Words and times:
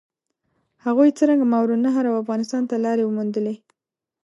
هغوی 0.85 1.09
څرنګه 1.17 1.45
ماورالنهر 1.51 2.03
او 2.09 2.15
افغانستان 2.23 2.63
ته 2.69 2.75
لارې 2.85 3.03
وموندلې؟ 3.05 3.55